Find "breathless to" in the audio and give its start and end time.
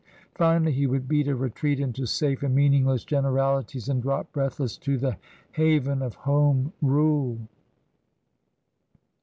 4.31-4.97